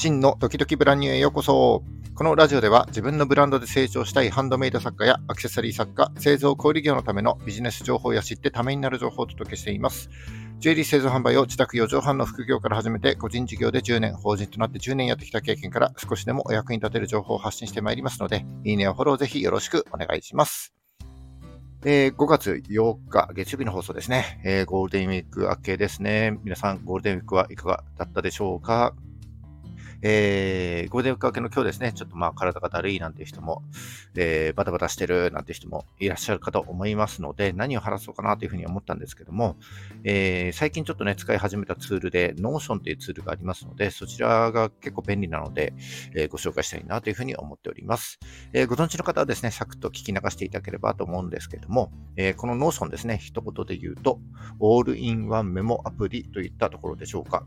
[0.00, 1.84] 真のドキドキブランニューへようこそ。
[2.14, 10.08] このラジオでは自分のブランドで成長したいハンドメイド作家やアクセサリー作家、製造小売業のためのビジネス情報や知ってためになる情報をお届けしています。
[10.58, 20.72] ジュエリー製造販売を自宅4畳半の副業から始めて個人事業で10年、法人となって10年やってきた経験から少しでもお役に立てる情報を発信してまいりますので、いいねやフォローぜひよろしくお願いします。
[21.84, 26.38] えー、5月8日、月曜日の放送ですね、えー、ゴールデンウィーク明けですね。
[26.42, 28.94] 皆さん、ゴールデンウィークはいかがだったでしょうか？
[30.02, 33.62] えー、ゴールデンウィーク明けの今日ですね、ちょっとまあ体がだるいなんて人も、
[34.14, 39.56] えー、バタバタしてるなんて人もいらっしゃるかと思いますので、何を話そうかなというふうに思ったんですけども、
[40.04, 45.74] えー、最近ちょっとね、使い始めたツールで Notion というツールがありますので、そちらが結構便利なので、
[46.14, 48.18] えー、ご紹介したいなというふうに思っております。
[48.52, 54.18] えー、ご存知の方はですね、サクッと聞き流していただければと思うんですけども、えー、この Notion ですね、一言で言うと、
[54.58, 57.44] オールインワンメモアプリといったところでしょうか。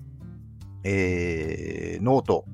[0.83, 2.45] えー、ノート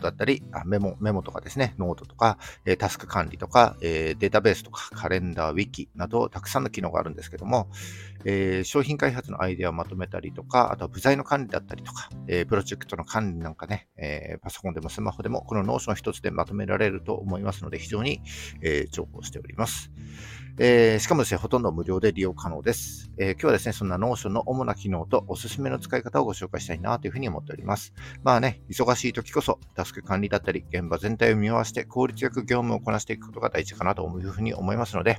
[0.00, 7.68] だったり、メモ、メモとかですね、ノートとか、えタスク管理とか、えデータベースとか、カレンダー、ウィキなど、たくさんの機能があるんですけども、
[8.24, 18.22] えー、商品開発のアイデアをまとめたりとか、あとは部材の管理だったりとか、えー、プロジェクトの管理なんかね、えー、パソコンでもスマホでも、この Notion 一つでまとめられると思いますので、非常に、
[18.62, 19.90] え重宝しております。
[20.56, 27.63] えー、しかもですね、ほとんど無料で利用可能です、え、今日はですね、そんな Notion の主な機能とおすすめの使い方をご紹介したいなというふうに思っております。
[28.22, 35.18] まあね、忙しい時こそタスク管理だったり、現場全体を見回して効率よく業務をこなしていくことが大事かなというふうに思いますので、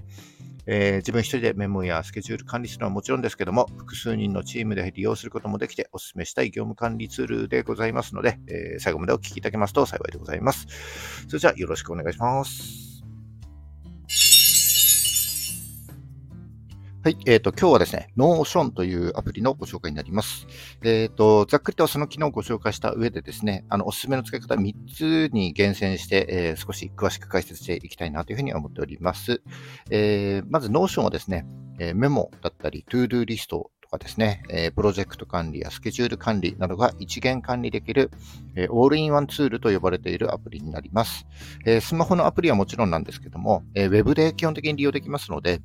[0.68, 10.68] えー、自分一人でメモやスケジュール管理するのはもちろんですけども、複数人のチームで利用することもできて、お勧めしたい業務管理ツールでございますので、えー、最後までお聞きいただけますと幸いでございます。
[11.28, 12.85] それじゃあよろしくお願いします。
[17.06, 17.18] はい。
[17.28, 20.48] えっ、ー、と、今日はですね、Notion というアプリのご紹介になります。
[20.84, 29.44] えっ、ー、と、ざっくりとその機能をご紹介した上でですね、あの、おすすめの使い方3つに厳選して、えー、少し詳しく解説していきたいなというふうに思っております。
[29.92, 31.46] え、まず Notion はですね、
[31.78, 38.10] えメモだったり、ToDo リストとかですね、えプロジェクト管理やスケジュール管理などが一元管理できる、
[38.56, 41.28] えオールインワンツールと呼ばれているアプリになります。
[41.68, 45.62] えスマホのアプリはもちろんなんですけども、え Web で基本的に利用できますので、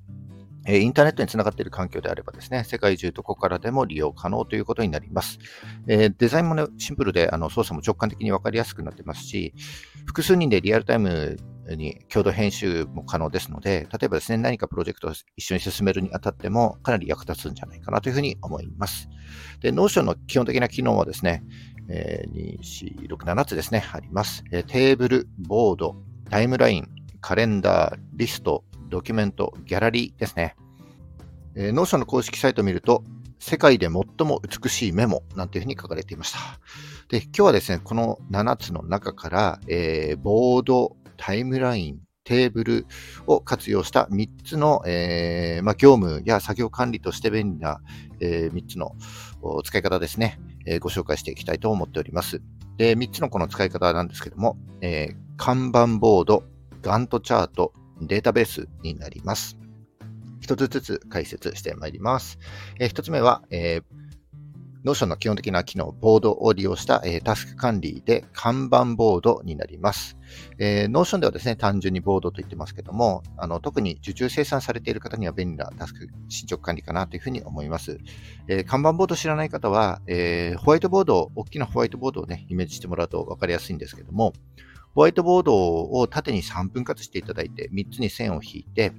[0.66, 5.38] インターネットにつながっている環境であればですね、世界中どこからでも利用可能ということになります。
[5.87, 9.54] デザインも、ね、シンプルであの操作も直感的に分かりやすくなってますし、
[10.04, 11.38] 複数人でリアルタイム
[11.76, 19.09] に共同編集も可能ですので、例えばですね、何かプロジェクトを一緒に進めるにあたってもかなり役立つんじゃないかなというふうに思います。
[19.60, 21.42] で、Notion の基本的な機能はですね、
[21.88, 24.44] えー、2、4、6、7つですね、あります。
[24.44, 25.97] テーブル、ボード、
[26.28, 26.88] タイムライン、
[27.21, 30.56] カレンダー、リスト、ドキュメント、ギャラリーですね。
[31.55, 33.05] えー、 Notion の公式サイトを見ると、
[33.39, 36.39] 世界で最も美しいメモなんていうふうに書かれていました。
[37.09, 42.87] で、今日はですね、この7つの中から、えー、ボード、タイムライン、テーブル
[43.27, 47.81] を活用した3つの、えーまあ、業務や作業管理として便利な、
[48.21, 48.95] えー、3つの
[49.65, 52.43] 使い方ですね、えー、ご紹介していきたいと思っております。
[52.77, 56.45] で、3つのこの使い方なんですけども、え、看板ボード、
[56.83, 57.72] ガントチャート、
[58.06, 59.59] データベースになります。
[60.41, 62.38] 一つずつ解説してまいります。
[62.78, 64.00] えー、つ目は、えー、
[64.84, 70.16] Notion の基本的な機能、ボードを利用した、えー、タスク管理で看板ボードになります。
[70.59, 77.99] えー、Notion ではですね、単純にボードと言ってますけども、あの特に受注生産されている方には便利なタスク進捗管理かなというふうに思います。
[78.49, 84.33] えー、看板ボード知らない方は、えー、ホワイトボードを、大きなホワイトボードをね、イメージしてもらうと分かりやすいんですけども、
[84.95, 88.93] ホワイトボードを縦に3分割していただいて、3つに線を引いて、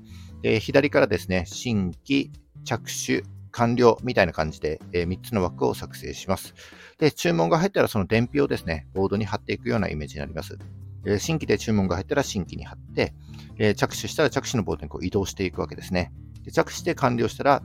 [0.59, 2.31] 左からですね、新規、
[2.63, 6.53] 着手、完了みたいな感じで、え3つの枠を作成します。
[6.97, 10.57] で、注文が入ったらその伝票をですね、ボードに貼っていくようなイメージになります。
[11.05, 13.13] え新規で注文が入ったら新規に貼って、
[13.57, 16.13] え着手したら着手のボードにこう移動していくわけですね。
[16.43, 17.63] で着手して完了したら、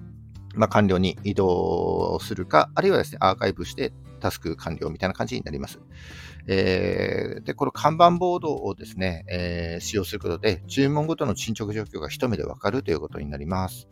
[0.56, 5.80] ま、完了に移動するか、あるいはですね、アーカイブしてタスク完了みたいな感じになります。
[6.48, 13.88] えー、で、この看板ボードをですね、えー、使用することで、注文ごとの進捗状況が一目でわかるということになります。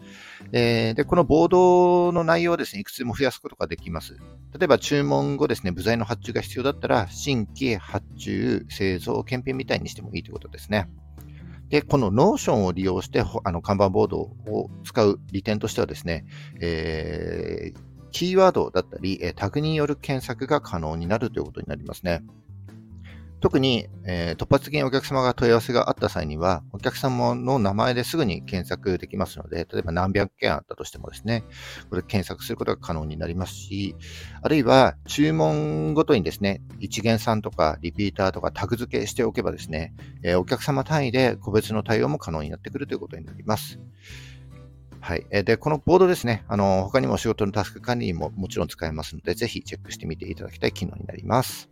[0.52, 4.16] えー、で、このボードの内容をですね、いくつも増やすことができます。
[4.56, 10.88] 例えば、注文後ですね、部材の発注が必要だったら、新規発注、製造、検品みたいにしてもいいということですね。
[11.68, 16.24] で、この Notion を利用して、あの看板ボードを使う利点としてはですね、
[16.60, 22.22] えーキーワードだったり、タグによる検索が可能になるということになりますね。
[23.44, 31.44] 特に、えー、突発的にお客様が問い合わせがあった際には、お客様の名前ですぐに検索できますので、例えば何百件あったとしてもですね、
[31.90, 33.96] これ検索することが可能になりますし、
[34.40, 39.92] あるいは注文ごとにですね、一見さんとかリピーターとかタグ付けしておけばですね、
[40.22, 43.78] えー、お客様単位で個別の対応も可能になってくるということになります。
[45.02, 45.26] はい。
[45.30, 51.68] で、このボードですね、あの、他にも仕事のタスク管理にももちろん使えますので、ぜひチェックしてみていただきたい機能になります。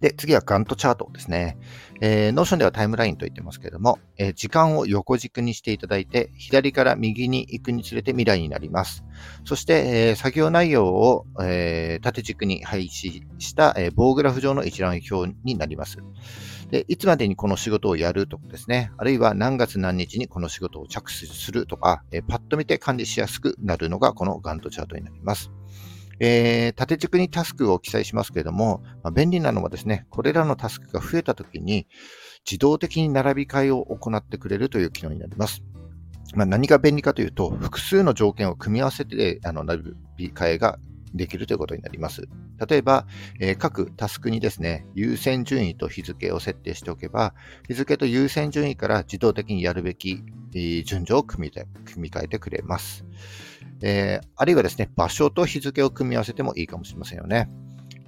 [0.00, 1.56] で、次はガントチャートですね。
[2.00, 9.04] えー、 Notion ではタイムラインと言ってますけれども、えー、時間を横軸にしていただいて、左から右に行くにつれて未来になります。
[9.44, 15.98] そして、えー、作業内容を、えー、縦軸に配置した、えー、棒グラフ状の一覧表になります。
[16.70, 25.50] で、いつまでにこの仕事をやるとかですね、あるいは何月何日にこの仕事を着手するとか、えー、パッと見て管理しやすくなるのがこのガントチャートになります。
[26.20, 31.86] えー、縦軸にタスクを記載しますけれども、まあ、便利なのはですね、これらのタスクが増えたときに、
[32.44, 35.62] 自動的に並び替えを行ってくれるという機能になります。
[36.34, 39.82] まあ、何が便利かというと、複数の条件を組み合わせて、あの、並
[40.16, 40.78] び替えが
[41.14, 42.28] できるということになります。
[42.68, 43.06] 例えば、
[43.40, 47.34] えー、各タスクにですね、優先順位と日付を設定しておけば、
[47.68, 50.22] 日付と優先順位から自動的にやるべき、
[50.84, 53.04] 順序を組み組み替えてくれます。
[53.82, 57.48] えー、あるいはですね、場所と日付を組み合わせてもいいかもしれませんよね。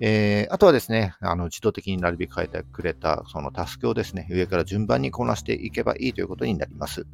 [0.00, 7.06] えー、あとはですね、あの自動的に並び替えてくれたそのタスクをですね、上から順番にこなしていけばいいということになります。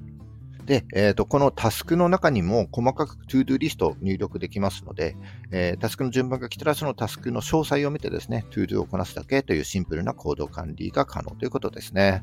[0.67, 5.17] で、えーと、このタスクの中にも細かく ToDo リストを入力できますので、
[5.51, 12.23] えー、タスクの順番が来たらそのタスクの詳細を見てですね、ToDo をこなすだけというシンプルなコード管理が可能ということですね。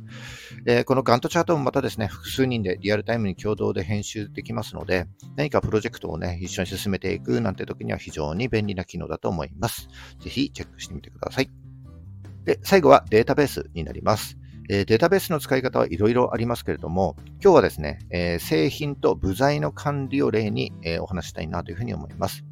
[0.65, 5.05] えー、この Gantt チャートもまたですね、複数人でリアルタイムに共同で編集できますので、
[5.35, 9.88] 何かプロジェクトをね、一緒に進めていくなんて時には非常に便利な機能だと思います。
[10.19, 11.49] ぜひチェックしてみてください。
[12.45, 14.40] で、最後はデータベースになります。
[14.73, 22.45] えデータベースの使い方はいろいろありますけれども、今日はですね、え製品と部材の管理を例に、えお話したいなというふうに思います。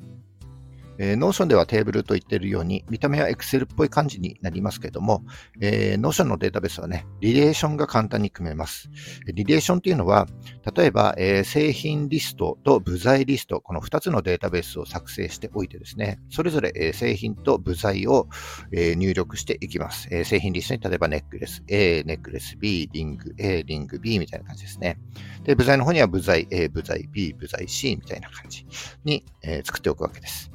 [0.99, 5.23] えー、Notion ではテーブルと言っているように、見た目は Excel っぽい感じになりますけども、
[5.61, 8.91] えー、Notion のデータベースはね、リレーションが簡単に組めます。
[9.25, 10.27] リレーションっていうのは、
[10.75, 18.27] 例えば、えー、製品リストと部材リスト、この2つのデータベースを作成しておいてですね、それぞれ、えー、製品と部材を、
[18.73, 20.09] えー、入力していきます。
[20.11, 24.99] えー、製品リストに例えばネックレス A、ネックレス B、リング A、リング B みたいな感じですね。
[25.43, 28.65] で、部材の方には部材 A、部材 B、部材 C みたいな感じ
[29.05, 30.51] に、えー、作っておくわけです。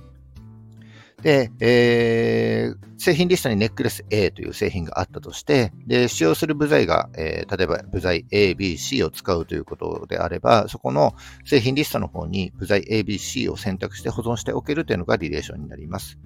[1.24, 11.14] で、えー、製品リストにネックレス A という製品があったとして、で、使用する部材が、えー、例えば部材 A、B、C を使うということであれば、そこの
[11.46, 16.18] 製品リストの方に部材 A、B、C を選択して保存しておけるというのがリレーションになります。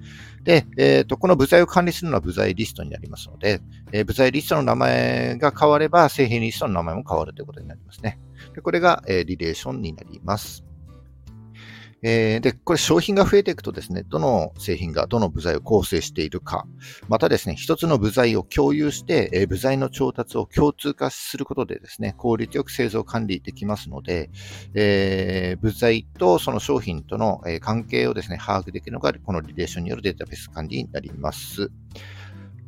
[0.43, 3.61] で、えっ、ー、と、この部材を管理するのは部材リストになりますので、
[3.93, 8.19] えー、部材リストの名前が変われば、製品リストの名前も変わるということになりますね。
[8.53, 10.68] でこれが、えー、リレーションになります。
[12.03, 16.67] えー、で、これ商品が増えていくとですね、どの製品がどの部材を構成しているか、
[17.09, 24.31] またですね、一つの部材を共有して、えー、部材の調達を共通化することでですね、効率よく製造管理できますので、
[24.75, 31.71] えー、部材とその商品との、え関係をですね、把握できるのが、このリレーションによるデータベース管理になります。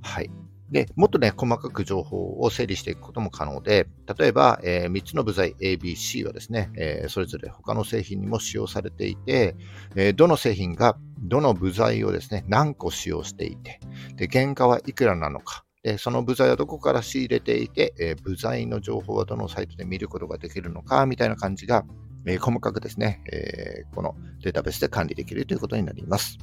[0.03, 0.31] はい。
[0.71, 3.89] で、もっとね、細かく情報を整理していくことも可能で、
[4.19, 9.57] 例えば、えー、3つの部材 A、B、C はですね、えー、それぞれ他の製品にも使用されていて、
[9.97, 13.81] えー、どの製品がどの部材をですね、何個使用していて、
[14.17, 21.85] で、原価はいくらなのか、で、その部材はどこから仕入れていて、え、部材の情報はどのサイトで見ることができるのか、みたいな感じが、
[22.27, 26.39] え、細かくですね、え、このデータベースで管理できるということになります。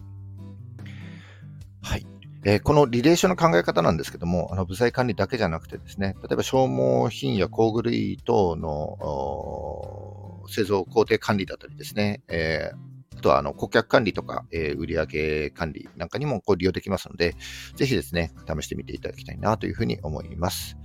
[1.83, 2.16] はい。
[2.49, 17.35] え、このリレーションの考え方なんですけども、あの部材管理だけじゃなくてですね、例えば消耗品や工具類等の製造工程管理だったりですね、えー、あとはあの顧客管理とか、えー、売上管理なんかにもこう利用できますので、
[17.75, 20.77] ぜひですね、試してみていただきたいなというふうに思います。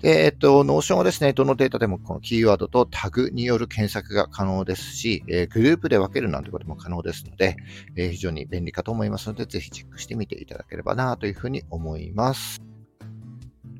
[0.00, 7.56] で、えっと、 Notion はですね、どのデータでもこのキーワードとタグによる検索が可能ですし、えー、グループで分けるなんてことも可能ですので、
[7.96, 12.62] えー、非常に便利かと思いますので、ぜひチェックしてみていただければなというふうに思います。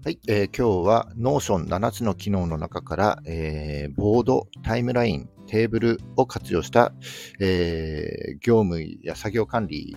[0.05, 6.93] はい、えー、今日は Notion 7つの機能の中から、えー、ボード、タイムライン、テーブルを活用した、
[7.39, 9.97] えー、業務や作業管理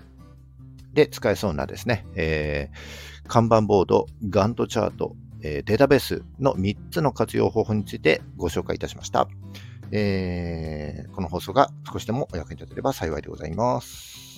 [0.93, 9.27] で使えそうなですね、えー、看板ボード、ガントチャート、えデータベースの3つの活用方法についてご紹介いたしました。
[9.91, 14.32] えー、この放送が少しでもお役に立てれば幸いでございます。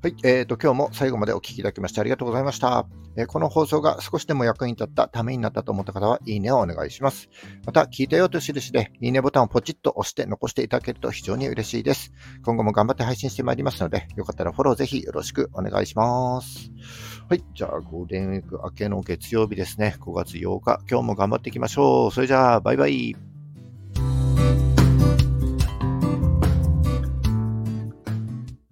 [0.00, 2.86] はい、えーと、今日も最後までお聞きいただきましてありがとうございました、
[3.16, 7.28] えー、この放送が少しでも役に立った、ためになったと思った方は、いいねをお願いします。
[7.66, 12.12] また、聞いたよという印で、いいねボタンをポチッと押して残していただけると非常に嬉しいです。
[12.44, 16.70] 今後も頑張って配信してまいりますので、よかったらフォローぜひよろしくお願いします。
[17.28, 22.12] はい、じゃあ、ゴールデンウィーク明けの月曜日ですね、5月8日、今日も頑張っていきましょう。
[22.12, 23.16] それじゃあ、バイバイ。